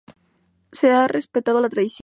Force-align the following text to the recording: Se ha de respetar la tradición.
Se 0.71 0.89
ha 0.89 1.03
de 1.03 1.09
respetar 1.09 1.53
la 1.53 1.69
tradición. 1.69 1.99